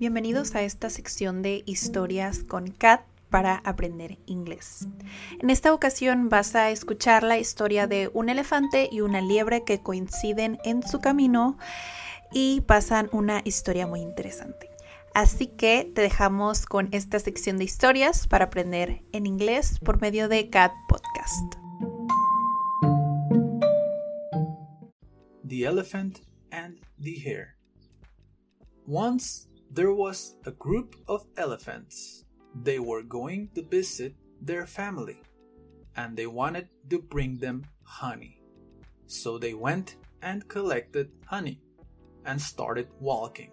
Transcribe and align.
bienvenidos 0.00 0.54
a 0.54 0.62
esta 0.62 0.88
sección 0.88 1.42
de 1.42 1.62
historias 1.66 2.42
con 2.42 2.68
Kat 2.68 3.02
para 3.28 3.56
aprender 3.56 4.16
inglés. 4.24 4.88
En 5.40 5.50
esta 5.50 5.74
ocasión 5.74 6.30
vas 6.30 6.54
a 6.54 6.70
escuchar 6.70 7.22
la 7.22 7.38
historia 7.38 7.86
de 7.86 8.10
un 8.14 8.30
elefante 8.30 8.88
y 8.90 9.02
una 9.02 9.20
liebre 9.20 9.62
que 9.62 9.82
coinciden 9.82 10.58
en 10.64 10.82
su 10.82 11.00
camino 11.00 11.58
y 12.32 12.62
pasan 12.62 13.10
una 13.12 13.42
historia 13.44 13.86
muy 13.86 14.00
interesante. 14.00 14.70
Así 15.12 15.48
que 15.48 15.84
te 15.94 16.00
dejamos 16.00 16.64
con 16.64 16.88
esta 16.92 17.18
sección 17.18 17.58
de 17.58 17.64
historias 17.64 18.26
para 18.26 18.46
aprender 18.46 19.02
en 19.12 19.26
inglés 19.26 19.78
por 19.80 20.00
medio 20.00 20.28
de 20.28 20.48
Cat 20.48 20.72
Podcast. 20.88 21.56
The 25.46 25.66
Elephant 25.66 26.20
and 26.50 26.80
the 26.98 27.20
Hare. 27.22 27.56
Once 28.86 29.49
there 29.72 29.92
was 29.94 30.36
a 30.46 30.50
group 30.50 30.96
of 31.06 31.24
elephants. 31.36 32.24
They 32.62 32.80
were 32.80 33.02
going 33.02 33.50
to 33.54 33.62
visit 33.62 34.14
their 34.42 34.66
family 34.66 35.22
and 35.96 36.16
they 36.16 36.26
wanted 36.26 36.68
to 36.90 37.00
bring 37.00 37.38
them 37.38 37.64
honey. 37.84 38.42
So 39.06 39.38
they 39.38 39.54
went 39.54 39.96
and 40.22 40.46
collected 40.48 41.10
honey 41.26 41.60
and 42.24 42.40
started 42.40 42.88
walking. 42.98 43.52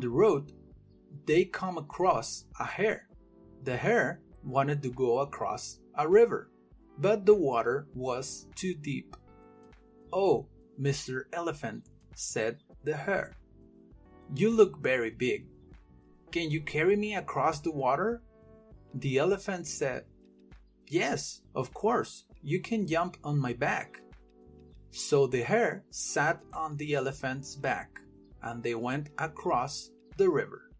The 0.00 0.08
road, 0.10 0.52
they 1.26 1.44
come 1.44 1.78
across 1.78 2.46
a 2.58 2.64
hare. 2.64 3.08
The 3.64 3.76
hare 3.76 4.20
wanted 4.42 4.82
to 4.82 4.90
go 4.90 5.18
across 5.20 5.80
a 5.96 6.08
river, 6.08 6.50
but 6.98 7.26
the 7.26 7.34
water 7.34 7.86
was 7.94 8.46
too 8.54 8.74
deep. 8.74 9.16
Oh, 10.12 10.46
Mr. 10.80 11.24
Elephant, 11.32 11.88
said 12.14 12.58
the 12.84 12.96
hare, 12.96 13.36
you 14.34 14.50
look 14.50 14.78
very 14.78 15.10
big. 15.10 15.46
Can 16.30 16.50
you 16.50 16.62
carry 16.62 16.96
me 16.96 17.14
across 17.16 17.60
the 17.60 17.72
water? 17.72 18.22
The 18.94 19.18
elephant 19.18 19.66
said, 19.66 20.04
Yes, 20.88 21.42
of 21.54 21.72
course, 21.74 22.24
you 22.42 22.60
can 22.60 22.86
jump 22.86 23.16
on 23.22 23.38
my 23.38 23.52
back. 23.52 24.00
So 24.90 25.26
the 25.26 25.42
hare 25.42 25.84
sat 25.90 26.40
on 26.52 26.76
the 26.76 26.94
elephant's 26.94 27.54
back 27.54 28.00
and 28.42 28.62
they 28.62 28.74
went 28.74 29.10
across 29.18 29.90
the 30.16 30.28
river. 30.28 30.70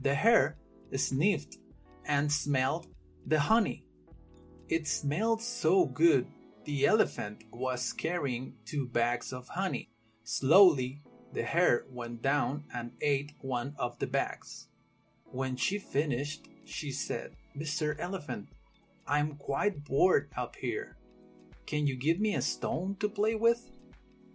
The 0.00 0.14
hare 0.14 0.56
sniffed 0.94 1.58
and 2.06 2.30
smelled 2.30 2.86
the 3.26 3.40
honey. 3.40 3.84
It 4.68 4.86
smelled 4.86 5.42
so 5.42 5.84
good, 5.86 6.26
the 6.64 6.86
elephant 6.86 7.44
was 7.52 7.92
carrying 7.92 8.54
two 8.64 8.86
bags 8.86 9.32
of 9.32 9.48
honey. 9.48 9.90
Slowly, 10.24 11.02
the 11.32 11.42
hare 11.42 11.84
went 11.90 12.22
down 12.22 12.64
and 12.74 12.92
ate 13.00 13.32
one 13.40 13.74
of 13.78 13.98
the 13.98 14.06
bags. 14.06 14.68
When 15.24 15.56
she 15.56 15.78
finished, 15.78 16.48
she 16.64 16.92
said, 16.92 17.36
Mr. 17.56 17.96
Elephant, 17.98 18.48
I'm 19.06 19.36
quite 19.36 19.84
bored 19.84 20.30
up 20.36 20.56
here. 20.56 20.96
Can 21.66 21.86
you 21.86 21.96
give 21.96 22.20
me 22.20 22.34
a 22.34 22.42
stone 22.42 22.96
to 23.00 23.08
play 23.08 23.34
with? 23.34 23.70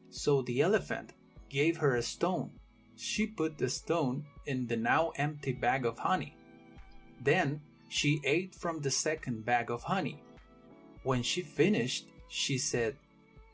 So 0.10 0.42
the 0.42 0.62
elephant 0.62 1.14
gave 1.60 1.78
her 1.78 1.96
a 1.96 2.04
stone 2.04 2.52
she 2.96 3.28
put 3.28 3.58
the 3.58 3.70
stone 3.70 4.26
in 4.46 4.68
the 4.68 4.78
now 4.78 5.12
empty 5.18 5.52
bag 5.52 5.86
of 5.86 6.00
honey. 6.00 6.36
Then 7.22 7.62
she 7.90 8.22
ate 8.24 8.56
from 8.56 8.80
the 8.80 8.92
second 8.92 9.46
bag 9.46 9.70
of 9.70 9.84
honey. 9.84 10.24
When 11.04 11.22
she 11.22 11.42
finished, 11.42 12.08
she 12.28 12.58
said, 12.58 12.98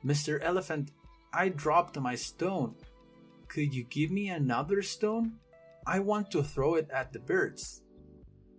Mr. 0.06 0.40
Elephant, 0.42 0.92
I 1.34 1.50
dropped 1.50 2.00
my 2.00 2.16
stone. 2.16 2.76
Could 3.48 3.74
you 3.74 3.84
give 3.84 4.12
me 4.12 4.30
another 4.30 4.82
stone? 4.82 5.34
I 5.86 6.00
want 6.00 6.32
to 6.32 6.44
throw 6.44 6.76
it 6.76 6.90
at 6.92 7.12
the 7.12 7.20
birds. 7.20 7.82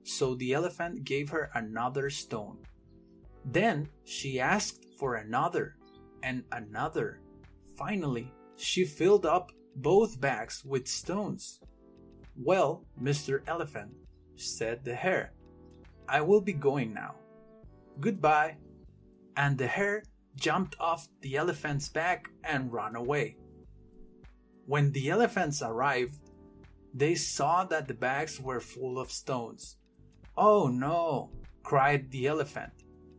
So 0.05 0.35
the 0.35 0.53
elephant 0.53 1.05
gave 1.05 1.31
her 1.31 1.51
another 1.55 2.11
stone. 2.11 2.59
Then 3.45 3.89
she 4.05 4.41
asked 4.41 4.87
for 4.99 5.15
another 5.15 5.77
and 6.23 6.45
another. 6.53 7.21
Finally, 7.77 8.33
she 8.57 8.85
filled 8.85 9.27
up 9.27 9.53
both 9.77 10.21
bags 10.21 10.65
with 10.65 10.87
stones. 10.87 11.61
Well, 12.37 12.85
Mr. 13.01 13.43
Elephant, 13.47 13.93
said 14.37 14.85
the 14.85 14.95
hare, 14.95 15.33
I 16.09 16.21
will 16.21 16.41
be 16.41 16.53
going 16.53 16.93
now. 16.93 17.15
Goodbye. 18.01 18.57
And 19.37 19.57
the 19.57 19.67
hare 19.67 20.03
jumped 20.37 20.77
off 20.81 21.09
the 21.21 21.37
elephant's 21.37 21.89
back 21.89 22.29
and 22.45 22.73
ran 22.73 22.97
away. 22.97 23.37
When 24.67 24.93
the 24.93 25.11
elephants 25.11 25.63
arrived, 25.63 26.19
they 26.95 27.15
saw 27.15 27.65
that 27.65 27.89
the 27.89 27.95
bags 27.95 28.41
were 28.41 28.61
full 28.61 28.99
of 28.99 29.11
stones. 29.11 29.77
Oh 30.37 30.69
no, 30.69 31.31
cried 31.63 32.11
the 32.11 32.27
elephant. 32.27 32.73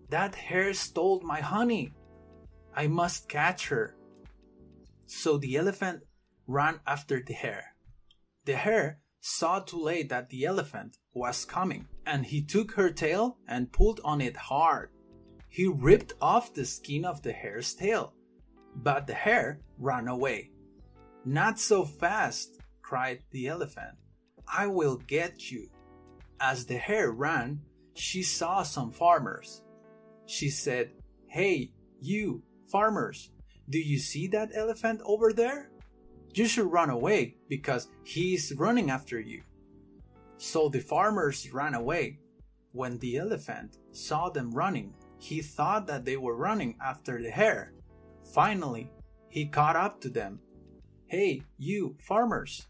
That 0.10 0.36
hare 0.36 0.74
stole 0.74 1.22
my 1.22 1.42
honey. 1.42 1.94
I 2.76 2.88
must 2.88 3.30
catch 3.30 3.68
her. 3.70 3.96
So 5.06 5.38
the 5.38 5.58
elephant 5.58 6.04
ran 6.48 6.80
after 6.86 7.22
the 7.22 7.34
hare. 7.34 7.76
The 8.46 8.56
hare 8.56 9.00
saw 9.22 9.60
too 9.60 9.82
late 9.82 10.10
that 10.10 10.30
the 10.30 10.46
elephant 10.46 10.98
was 11.14 11.46
coming, 11.46 11.88
and 12.06 12.26
he 12.26 12.44
took 12.44 12.74
her 12.74 12.90
tail 12.90 13.38
and 13.48 13.72
pulled 13.72 14.02
on 14.04 14.20
it 14.20 14.36
hard. 14.36 14.90
He 15.50 15.68
ripped 15.68 16.14
off 16.22 16.54
the 16.54 16.66
skin 16.66 17.06
of 17.06 17.22
the 17.22 17.32
hare's 17.32 17.74
tail, 17.74 18.14
but 18.76 19.08
the 19.08 19.14
hare 19.14 19.60
ran 19.78 20.08
away. 20.08 20.52
Not 21.26 21.60
so 21.60 21.86
fast, 21.86 22.60
cried 22.82 23.20
the 23.32 23.48
elephant. 23.48 23.96
I 24.48 24.68
will 24.68 24.98
get 24.98 25.52
you. 25.52 25.70
As 26.40 26.66
the 26.66 26.78
hare 26.78 27.12
ran, 27.12 27.62
she 27.94 28.24
saw 28.24 28.64
some 28.64 28.92
farmers. 28.92 29.64
She 30.26 30.50
said, 30.50 30.92
Hey, 31.28 31.72
you, 32.02 32.44
farmers, 32.70 33.32
do 33.70 33.80
you 33.80 33.98
see 33.98 34.28
that 34.28 34.52
elephant 34.54 35.02
over 35.06 35.32
there? 35.34 35.70
You 36.34 36.48
should 36.48 36.72
run 36.72 36.90
away 36.90 37.36
because 37.48 37.90
he 38.04 38.34
is 38.36 38.54
running 38.58 38.90
after 38.90 39.20
you. 39.20 39.44
So 40.38 40.68
the 40.68 40.80
farmers 40.80 41.52
ran 41.54 41.74
away. 41.74 42.20
When 42.72 42.98
the 42.98 43.18
elephant 43.18 43.78
saw 43.92 44.30
them 44.30 44.52
running, 44.52 44.94
he 45.20 45.42
thought 45.42 45.88
that 45.88 46.06
they 46.06 46.18
were 46.18 46.36
running 46.36 46.76
after 46.84 47.22
the 47.22 47.30
hare. 47.30 47.74
Finally, 48.34 48.90
he 49.30 49.46
caught 49.46 49.76
up 49.76 50.02
to 50.02 50.10
them. 50.10 50.40
Hey, 51.06 51.44
you 51.58 51.96
farmers, 52.00 52.68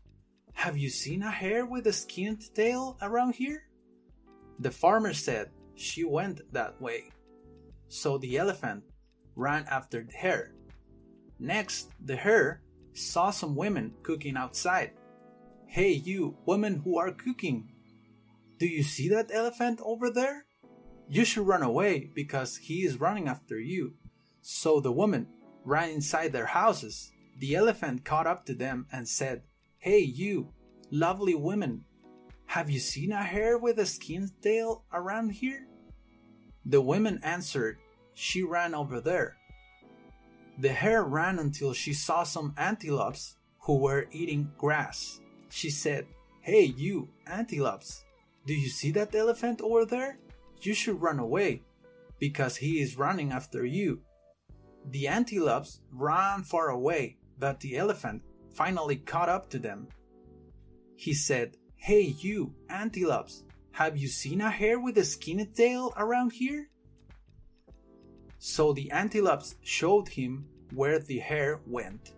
have 0.53 0.77
you 0.77 0.89
seen 0.89 1.23
a 1.23 1.31
hare 1.31 1.65
with 1.65 1.87
a 1.87 1.93
skinned 1.93 2.53
tail 2.53 2.97
around 3.01 3.35
here? 3.35 3.63
The 4.59 4.71
farmer 4.71 5.13
said 5.13 5.49
she 5.75 6.03
went 6.03 6.41
that 6.51 6.79
way. 6.81 7.11
So 7.87 8.17
the 8.17 8.37
elephant 8.37 8.83
ran 9.35 9.65
after 9.69 10.03
the 10.03 10.13
hare. 10.13 10.53
Next, 11.43 11.91
the 11.99 12.15
hare 12.15 12.61
saw 12.93 13.29
some 13.29 13.53
women 13.53 13.95
cooking 14.01 14.37
outside. 14.37 14.91
Hey, 15.65 15.91
you 15.91 16.37
women 16.45 16.81
who 16.85 16.97
are 16.97 17.11
cooking, 17.11 17.67
do 18.59 18.65
you 18.65 18.81
see 18.81 19.09
that 19.09 19.29
elephant 19.29 19.81
over 19.83 20.09
there? 20.09 20.45
You 21.09 21.25
should 21.25 21.45
run 21.45 21.61
away 21.61 22.09
because 22.15 22.55
he 22.55 22.85
is 22.85 23.01
running 23.01 23.27
after 23.27 23.59
you. 23.59 23.95
So 24.41 24.79
the 24.79 24.93
women 24.93 25.27
ran 25.65 25.89
inside 25.89 26.31
their 26.31 26.45
houses. 26.45 27.11
The 27.39 27.55
elephant 27.55 28.05
caught 28.05 28.25
up 28.25 28.45
to 28.45 28.53
them 28.53 28.87
and 28.89 29.05
said, 29.05 29.41
Hey, 29.79 29.99
you, 29.99 30.53
lovely 30.91 31.35
women, 31.35 31.83
have 32.45 32.69
you 32.69 32.79
seen 32.79 33.11
a 33.11 33.21
hare 33.21 33.57
with 33.57 33.79
a 33.79 33.85
skin 33.85 34.31
tail 34.41 34.85
around 34.93 35.31
here? 35.31 35.67
The 36.65 36.79
women 36.79 37.19
answered, 37.21 37.79
She 38.13 38.43
ran 38.43 38.73
over 38.73 39.01
there. 39.01 39.35
The 40.57 40.71
hare 40.71 41.03
ran 41.03 41.39
until 41.39 41.73
she 41.73 41.93
saw 41.93 42.23
some 42.23 42.53
antelopes 42.57 43.37
who 43.59 43.77
were 43.77 44.07
eating 44.11 44.51
grass. 44.57 45.19
She 45.49 45.69
said, 45.69 46.07
Hey, 46.41 46.63
you, 46.63 47.09
antelopes, 47.25 48.03
do 48.45 48.53
you 48.53 48.69
see 48.69 48.91
that 48.91 49.15
elephant 49.15 49.61
over 49.61 49.85
there? 49.85 50.19
You 50.61 50.73
should 50.73 51.01
run 51.01 51.19
away, 51.19 51.61
because 52.19 52.57
he 52.57 52.81
is 52.81 52.97
running 52.97 53.31
after 53.31 53.65
you. 53.65 54.01
The 54.91 55.07
antelopes 55.07 55.79
ran 55.91 56.43
far 56.43 56.69
away, 56.69 57.17
but 57.39 57.59
the 57.59 57.77
elephant 57.77 58.21
finally 58.53 58.97
caught 58.97 59.29
up 59.29 59.49
to 59.51 59.59
them. 59.59 59.87
He 60.95 61.13
said, 61.13 61.57
Hey, 61.75 62.15
you, 62.19 62.53
antelopes, 62.69 63.43
have 63.71 63.97
you 63.97 64.07
seen 64.07 64.41
a 64.41 64.49
hare 64.49 64.79
with 64.79 64.97
a 64.97 65.05
skinny 65.05 65.45
tail 65.45 65.93
around 65.97 66.33
here? 66.33 66.69
So 68.45 68.73
the 68.73 68.91
antelopes 68.91 69.55
showed 69.61 70.09
him 70.09 70.45
where 70.73 70.99
the 70.99 71.17
hare 71.17 71.61
went. 71.65 72.13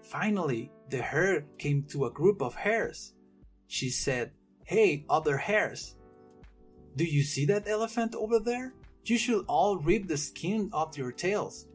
Finally, 0.00 0.72
the 0.88 1.02
hare 1.02 1.44
came 1.58 1.82
to 1.90 2.06
a 2.06 2.10
group 2.10 2.40
of 2.40 2.54
hares. 2.54 3.12
She 3.66 3.90
said, 3.90 4.32
Hey, 4.64 5.04
other 5.10 5.36
hares, 5.36 5.96
do 6.96 7.04
you 7.04 7.22
see 7.22 7.44
that 7.44 7.68
elephant 7.68 8.14
over 8.14 8.38
there? 8.38 8.72
You 9.04 9.18
should 9.18 9.44
all 9.48 9.76
rip 9.76 10.08
the 10.08 10.16
skin 10.16 10.70
off 10.72 10.96
your 10.96 11.12
tails 11.12 11.66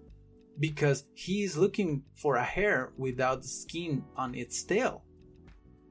because 0.60 1.06
he 1.14 1.44
is 1.44 1.56
looking 1.56 2.02
for 2.16 2.38
a 2.38 2.44
hare 2.44 2.94
without 2.98 3.44
the 3.44 3.50
skin 3.50 4.04
on 4.18 4.34
its 4.34 4.64
tail. 4.64 5.04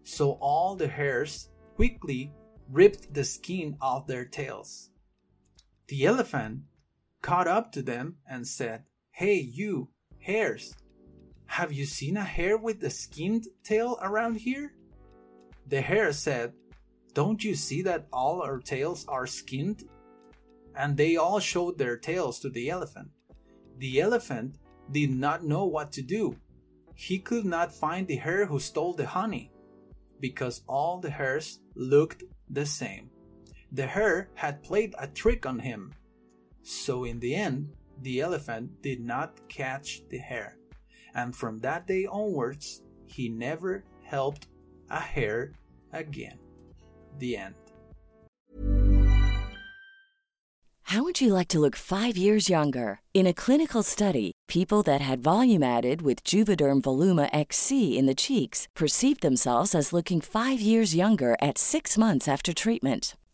So 0.03 0.33
all 0.41 0.75
the 0.75 0.89
hares 0.89 1.49
quickly 1.77 2.33
ripped 2.73 3.15
the 3.15 3.23
skin 3.23 3.77
off 3.81 4.09
their 4.09 4.25
tails. 4.25 4.91
The 5.87 6.07
elephant 6.07 6.63
caught 7.23 7.49
up 7.49 7.73
to 7.73 7.83
them 7.83 8.17
and 8.29 8.47
said, 8.47 8.85
Hey, 9.11 9.35
you, 9.35 9.89
hares, 10.19 10.75
have 11.47 11.73
you 11.73 11.85
seen 11.85 12.17
a 12.17 12.25
hare 12.25 12.57
with 12.57 12.83
a 12.85 12.91
skinned 12.91 13.47
tail 13.65 13.99
around 14.03 14.37
here? 14.37 14.73
The 15.67 15.81
hare 15.81 16.13
said, 16.13 16.53
Don't 17.13 17.43
you 17.43 17.55
see 17.55 17.83
that 17.83 18.07
all 18.13 18.43
our 18.43 18.59
tails 18.59 19.05
are 19.09 19.27
skinned? 19.27 19.85
And 20.75 20.97
they 20.97 21.17
all 21.17 21.41
showed 21.41 21.77
their 21.77 21.97
tails 21.97 22.39
to 22.41 22.51
the 22.51 22.71
elephant. 22.71 23.11
The 23.79 24.01
elephant 24.01 24.57
did 24.91 25.11
not 25.11 25.45
know 25.45 25.67
what 25.67 25.93
to 25.93 26.03
do. 26.03 26.37
He 26.95 27.19
could 27.19 27.45
not 27.45 27.75
find 27.75 28.07
the 28.07 28.17
hare 28.17 28.47
who 28.47 28.61
stole 28.61 28.95
the 28.95 29.07
honey 29.07 29.51
because 30.21 30.63
all 30.69 31.01
the 31.01 31.11
hares 31.11 31.61
looked 31.75 32.23
the 32.49 32.67
same. 32.67 33.11
The 33.73 33.87
hare 33.87 34.29
had 34.35 34.63
played 34.63 34.95
a 34.99 35.07
trick 35.07 35.47
on 35.47 35.59
him. 35.59 35.95
So, 36.63 37.05
in 37.05 37.21
the 37.21 37.35
end, 37.35 37.73
the 38.03 38.21
elephant 38.21 38.83
did 38.83 39.01
not 39.01 39.49
catch 39.49 40.03
the 40.09 40.19
hare. 40.19 40.57
And 41.15 41.35
from 41.35 41.59
that 41.59 41.87
day 41.87 42.07
onwards, 42.07 42.83
he 43.07 43.29
never 43.29 43.85
helped 44.05 44.47
a 44.91 45.01
hare 45.01 45.53
again. 45.93 46.39
The 47.19 47.37
end. 47.37 47.55
How 50.91 51.05
would 51.05 51.21
you 51.21 51.33
like 51.33 51.47
to 51.49 51.61
look 51.61 51.77
five 51.77 52.17
years 52.17 52.49
younger? 52.49 53.01
In 53.15 53.25
a 53.25 53.33
clinical 53.33 53.85
study, 53.85 54.33
people 54.49 54.83
that 54.83 55.01
had 55.01 55.23
volume 55.23 55.63
added 55.63 56.03
with 56.03 56.25
Juvederm 56.25 56.81
Voluma 56.83 57.31
XC 57.33 57.97
in 57.97 58.07
the 58.07 58.15
cheeks 58.15 58.67
perceived 58.75 59.23
themselves 59.23 59.73
as 59.73 59.93
looking 59.93 60.21
five 60.21 60.61
years 60.61 60.97
younger 60.97 61.37
at 61.41 61.59
six 61.59 61.97
months 61.97 62.27
after 62.27 62.53
treatment. 62.53 63.15